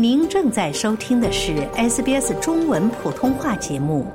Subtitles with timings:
[0.00, 4.06] 您正在收听的是 SBS 中文普通话节目。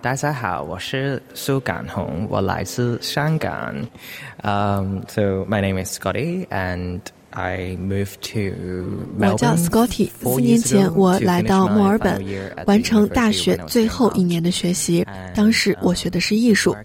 [0.00, 3.74] 大家好，我是苏港红，我来自香港。
[4.42, 7.00] Um, so my name is Scotty, and
[7.30, 10.10] I moved to 我叫 Scotty。
[10.22, 12.24] 四年前，我来到墨尔本，
[12.66, 15.06] 完成大学最后一年的学习。
[15.34, 16.76] 当时我学的是艺术。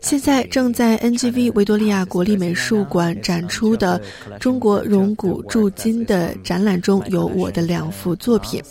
[0.00, 4.00] 现在正在 NGV 维多利亚国立美术馆展出的
[4.40, 8.62] 中国熔骨铸金的展览中有我的两幅作品。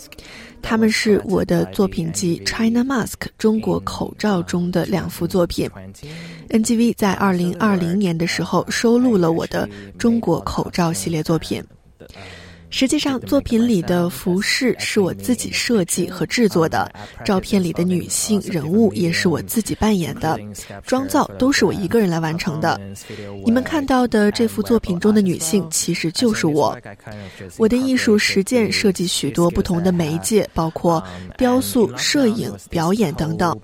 [0.62, 5.68] 他们是我的作品集《China Mask》中国口罩中的两幅作品。
[6.50, 9.68] NGV 在二零二零年的时候收录了我的
[9.98, 11.62] 中国口罩系列作品。
[12.70, 16.90] 实际上，作品里的服饰是我自己设计和制作的，
[17.24, 20.38] 照片里的女性人物也是我自己扮演的，
[20.84, 22.78] 妆造都是我一个人来完成的。
[23.44, 26.76] 你们看到的这幅作品中的女性，其实就是我。
[27.56, 31.02] 我的艺术实践涉及许多不同的媒介，包括
[31.38, 33.58] 雕塑、摄影、表演等等。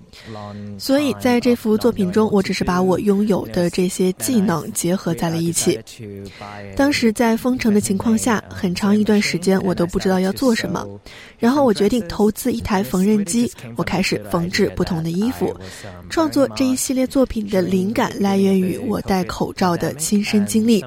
[0.78, 5.78] 所以，在这幅作品中，我只是把我拥有的这些技能结合在了一起。
[6.74, 8.93] 当时在封城的情况下，很长。
[8.94, 10.86] 一段时间我都不知道要做什么，
[11.38, 15.54] 然后我决定投资一台缝纫机，我开始缝制不同的衣服。
[16.08, 20.84] 创作这一系列作品的灵感来源于我戴口罩的亲身经历。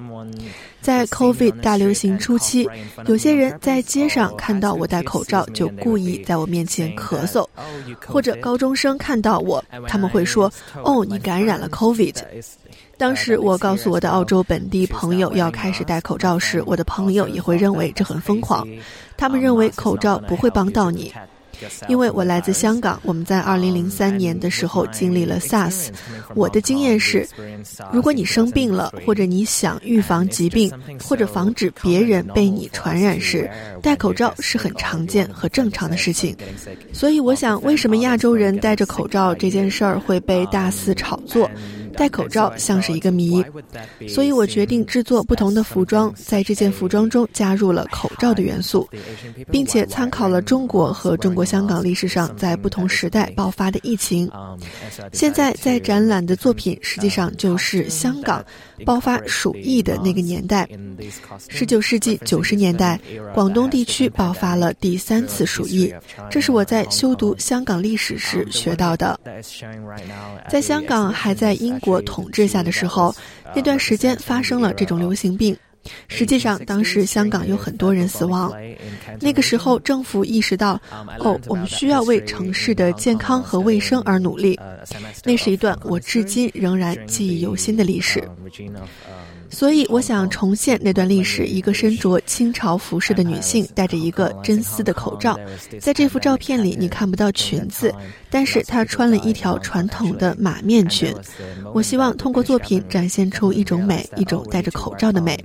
[0.87, 2.65] 在 COVID 大流行初期，
[3.07, 7.45] 有些人在街上看到我戴口罩，就故意在我面前咳嗽；
[8.05, 10.49] 或者高中生看到我，他们会说
[10.85, 12.15] ：“哦，你感染了 COVID。”
[12.97, 18.65] 当时我告诉我的澳洲本地朋友要开始戴口罩时，我的朋友也会认为这很疯狂。
[19.17, 21.13] 他们认为口罩不会帮到你，
[21.87, 25.87] 因为我来自香港，我们在2003年的时候经历了 SARS。
[26.35, 27.27] 我的经验是，
[27.91, 30.71] 如果你生病了，或者你想预防疾病，
[31.03, 33.49] 或者防止别人被你传染时，
[33.81, 36.35] 戴口罩是很常见和正常的事情。
[36.93, 41.49] 所以我想，为什么亚洲人戴着口罩这件事儿会被大肆炒作？
[41.97, 43.43] 戴口罩像是一个谜，
[44.07, 48.87] 所以我决定制作不同的服装，在这件服装中加入了口罩的元素，
[49.51, 54.29] 并且参考了中国和中国香港历史上在不同时代爆发的疫情。
[55.11, 58.45] 现在在展览的作品实际上就是香港
[58.85, 60.69] 爆发鼠疫的那个年代。
[61.47, 62.99] 十九世纪九十年代，
[63.33, 65.91] 广东地区爆发了第三次鼠疫，
[66.29, 69.19] 这是我在修读香港历史时学到的。
[70.47, 71.75] 在香港还在英。
[71.87, 73.15] 我统治下的时候，
[73.55, 75.57] 那段时间发生了这种流行病。
[76.07, 78.53] 实际上，当时香港有很多人死亡。
[79.19, 80.79] 那个时候，政府意识到，
[81.19, 84.59] 哦，我们需要为城市的健康和卫生而努力。
[85.23, 88.23] 那是一段我至今仍然记忆犹新的历史。
[89.49, 95.39] 所以，我想重现那段历史：一个身着清朝服饰的女性，戴着一个真丝的口罩。
[95.79, 97.93] 在这幅照片里，你看不到裙子，
[98.29, 101.15] 但是她穿了一条传统的马面裙。
[101.73, 105.41] 我希望通过作品展现出一种美，一种戴着口罩的美。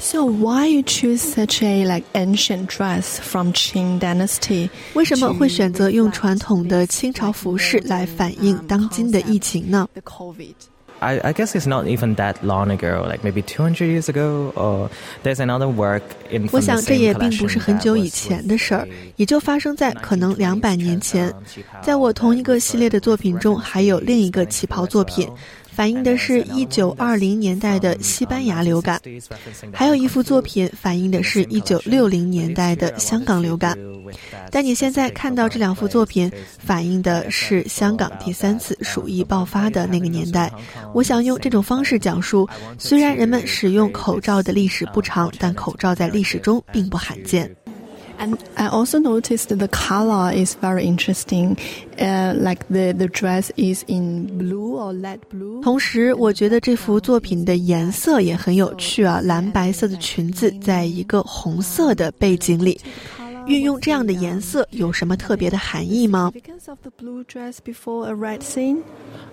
[0.00, 4.70] So why you choose such a like ancient dress from Qing dynasty？
[4.94, 9.86] 为什么会选择用传统的清朝服饰来反映当今的疫情呢
[11.00, 14.90] ？I, I guess it's not even that long ago, like maybe 200 years ago, or
[15.22, 21.32] there's another work in 我想这也并不是很久以前的事儿，也就发生在可能两百年前。
[21.82, 25.28] 在我同一个系列的作品中，还有另一个旗袍作品。
[25.72, 29.00] 反映的是一九二零年代的西班牙流感，
[29.72, 33.76] 还有一幅作品反映的是一九六零年代的香港流感。
[34.50, 40.52] 但你现在看到这两幅作品，反映的是香港第三次鼠疫爆发的那个年代。
[40.92, 42.48] 我想用这种方式讲述：
[42.78, 47.50] 虽然人们使用口罩的历史不长，但口罩在历史中并不罕见。
[48.20, 51.56] And I also noticed the color is very interesting.
[51.98, 55.62] Uh, like the the dress is in blue or light blue.
[55.62, 62.78] 同时，我觉得这幅作品的颜色也很有趣啊，蓝白色的裙子在一个红色的背景里。
[63.47, 66.31] 运用这样的颜色有什么特别的含义吗？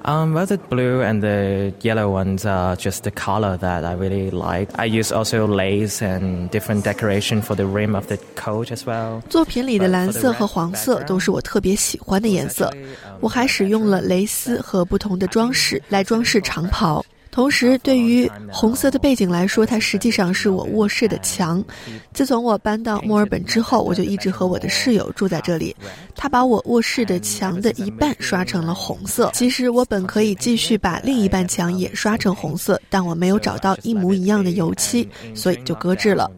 [0.05, 4.31] Um, well, the blue and the yellow ones are just the color that I really
[4.31, 4.69] like.
[4.77, 9.21] I use also lace and different decoration for the rim of the coat as well.
[9.29, 12.73] 作品里的蓝色和黄色都是我特别喜欢的颜色。
[13.21, 17.05] 我还使用了蕾丝和不同的装饰来装饰长袍。
[17.38, 21.64] 同时，对于红色的背景来说，它实际上是我卧室的墙。
[22.12, 25.76] 自从我搬到墨尔本之后，我就一直和我的室友住在这里。
[26.16, 29.30] 他把我卧室的墙的一半刷成了红色。
[29.36, 36.32] 其实我本可以继续把另一半墙也刷成红色，但我没有找到一模一样的油漆，所以就搁置了。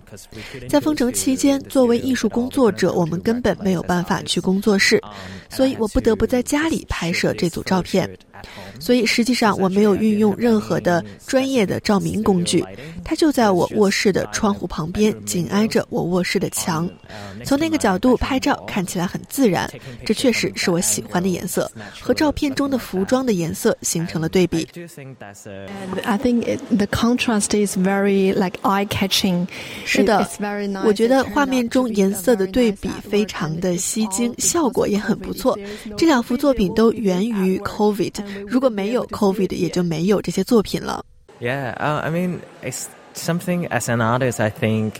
[0.67, 5.01] 在封城期间，作为艺术工作者，我们根本没有办法去工作室，
[5.49, 8.05] 所以我不得不在家里拍摄这组照片。
[8.80, 12.63] 所以实际上我没有运用任何的专业的照明工具，
[13.03, 16.89] 它就在我卧室的窗户旁边，紧挨着我卧室的墙。
[17.44, 19.69] 从那个角度拍照看起来很自然，
[20.06, 21.69] 这确实是我喜欢的颜色，
[22.00, 24.68] 和照片中的服装的颜色形成了对比。
[26.03, 29.47] I think the contrast is very like eye catching。
[29.85, 30.27] 是的，
[30.85, 35.57] 我觉得画面中颜色的对比非常的吸睛，效果也很不错。
[35.97, 38.13] 这两幅作品都源于 COVID。
[38.46, 41.04] 如果没有 COVID，也就没有这些作品了。
[41.40, 44.94] Yeah, uh, I mean, it's something as an artist, I think,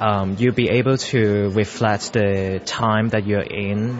[0.00, 3.98] um, you'll be able to reflect the time that you're in.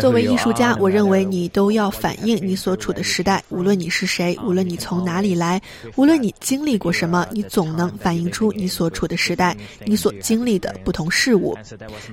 [0.00, 3.42] 作为艺术家，我认为你都要反映你所处的时代。
[3.48, 5.60] 无论你是谁，无论你从哪里来，
[5.96, 11.56] 无论你经历过什么，你总能反映出你所处的时代，你所经历的不同事物。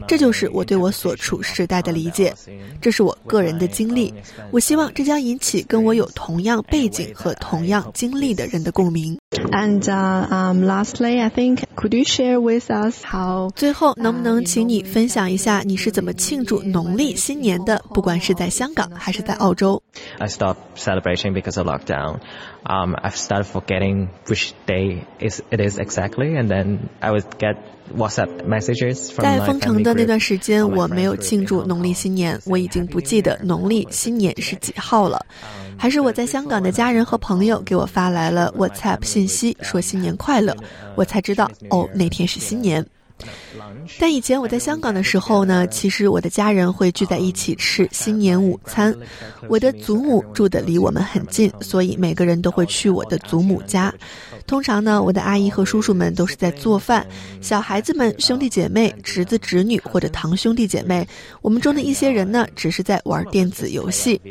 [0.07, 2.33] 这就是我对我所处时代的理解，
[2.81, 4.11] 这是我个人的经历。
[4.49, 9.15] 我希望这将引起跟我有同样背景和同样经历的人的共鸣。
[9.51, 13.51] And um, lastly, I think could you share with us how？
[13.51, 17.34] 最后，能不能请你分享一下你是怎么庆祝农历新？
[17.35, 19.83] 今年的，不管是在香港还是在澳洲。
[20.19, 22.19] I stopped celebrating because of lockdown.
[22.63, 27.57] Um, I've started forgetting which day is it is exactly, and then I would get
[27.93, 35.19] WhatsApp messages from 在封城的那段时间，我没有庆祝农历新年，我已经不记得农历新年是几号了。
[35.77, 40.55] 还是我在香港的家人和朋友给我发来了 WhatsApp 信息，说新年快乐，
[40.95, 42.87] 我才知道哦，那天是新年。
[43.99, 48.95] 但以前我在香港的时候呢，其实我的家人会聚在一起吃新年午餐。
[49.47, 53.93] 我的祖母住的离我们很近，所以每个人都会去我的祖母家。
[54.47, 57.05] 通常呢，我的阿姨和叔叔们都是在做饭，
[57.41, 61.07] 小孩子们、兄弟姐妹、侄子侄女或者堂兄弟姐妹，
[61.41, 64.21] 我们中的一些人呢，只是在玩电子游戏。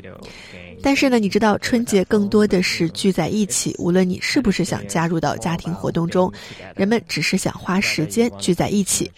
[0.82, 6.30] 但是呢，你知道春节更多的是聚在一起，无论你是不是想加入到家庭活动中，
[6.76, 9.10] 人们只是想花时间聚在一起。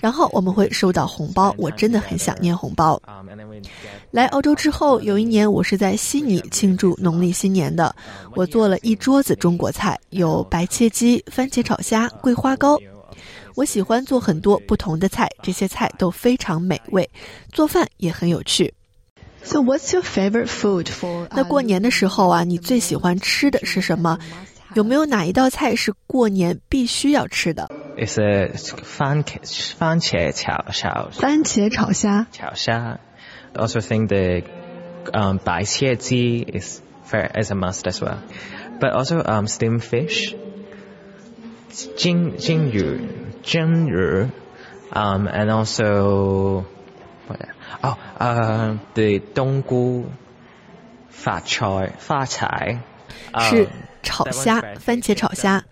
[0.00, 3.00] 然后我们会收到红包，我真的很想念红包。
[4.10, 7.94] 来澳洲之后，有一年我是在悉尼庆祝农历新年的，
[8.34, 12.78] 我做了一桌子中国菜，有白切鸡、番茄炒虾、桂花糕。
[13.56, 17.10] 我喜欢做很多不同的菜，这些菜都非常美味，
[17.50, 18.72] 做饭也很有趣。
[19.42, 21.26] So what's your favorite food for？
[21.32, 24.20] 那过年的时候啊，你最喜欢吃的是什么？
[24.74, 27.68] 有没有哪一道菜是过年必须要吃的
[27.98, 28.52] ？It's a
[28.82, 29.36] 番茄
[29.76, 33.00] 番茄炒虾番茄炒虾炒虾。
[33.54, 34.48] Also think the
[35.12, 38.16] um 白切鸡 is fair as a must as well.
[38.82, 40.34] But also um steamed fish.
[41.96, 43.00] 金金鱼
[43.44, 44.26] 蒸鱼
[44.92, 46.64] um and also
[47.80, 50.06] 哦，呃，对，冬菇
[51.08, 52.82] 发菜
[53.38, 53.68] 是
[54.02, 55.62] 炒虾，番茄炒虾，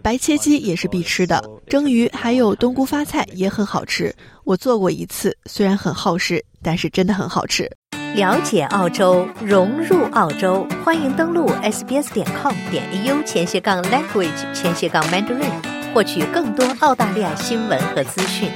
[0.00, 4.14] 白切鸡也是必吃的，蒸鱼还有冬菇发菜也很好吃。
[4.44, 7.68] 我做过一次，虽然很耗时，但是真的很好吃。
[8.14, 15.50] 了解澳洲，融入澳洲，欢迎登录 sbs 点 com 点 au 前斜杠 language 前斜杠 mandarin，
[15.94, 18.50] 获取更多澳大利亚新闻和资讯。